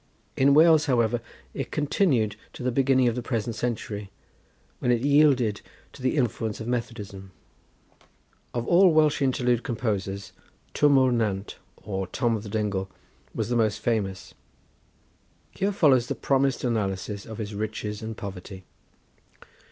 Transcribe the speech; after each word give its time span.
In 0.35 0.55
Wales, 0.55 0.87
however, 0.87 1.21
it 1.53 1.69
continued 1.69 2.35
to 2.53 2.63
the 2.63 2.71
beginning 2.71 3.07
of 3.07 3.13
the 3.13 3.21
present 3.21 3.55
century, 3.55 4.09
when 4.79 4.89
it 4.89 5.01
yielded 5.01 5.61
to 5.93 6.01
the 6.01 6.17
influence 6.17 6.59
of 6.59 6.67
Methodism. 6.67 7.31
Of 8.51 8.65
all 8.67 8.91
Welsh 8.95 9.21
interlude 9.21 9.61
composers, 9.61 10.33
Twm 10.73 10.97
O'r 10.97 11.11
Nant, 11.11 11.59
or 11.77 12.07
Tom 12.07 12.35
of 12.35 12.41
the 12.41 12.49
Dingle, 12.49 12.89
was 13.35 13.49
the 13.49 13.55
most 13.55 13.77
famous. 13.77 14.33
Here 15.51 15.71
follows 15.71 16.07
the 16.07 16.15
promised 16.15 16.63
analysis 16.63 17.27
of 17.27 17.37
his 17.37 17.53
"Riches 17.53 18.01
and 18.01 18.17
Poverty." 18.17 18.63